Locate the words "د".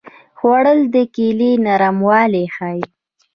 0.93-0.95